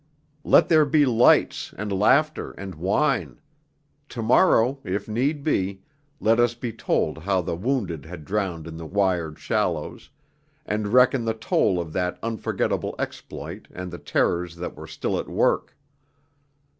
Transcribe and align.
Let 0.43 0.67
there 0.67 0.83
be 0.87 1.05
lights 1.05 1.75
and 1.77 1.91
laughter 1.93 2.53
and 2.53 2.73
wine; 2.73 3.39
to 4.09 4.23
morrow, 4.23 4.79
if 4.83 5.07
need 5.07 5.43
be, 5.43 5.83
let 6.19 6.39
us 6.39 6.55
be 6.55 6.73
told 6.73 7.19
how 7.19 7.41
the 7.43 7.55
wounded 7.55 8.05
had 8.05 8.25
drowned 8.25 8.65
in 8.65 8.77
the 8.77 8.87
wired 8.87 9.37
shallows, 9.37 10.09
and 10.65 10.87
reckon 10.87 11.25
the 11.25 11.35
toll 11.35 11.79
of 11.79 11.93
that 11.93 12.17
unforgettable 12.23 12.95
exploit 12.97 13.67
and 13.71 13.91
the 13.91 13.99
terrors 13.99 14.55
that 14.55 14.75
were 14.75 14.87
still 14.87 15.19
at 15.19 15.29
work. 15.29 15.77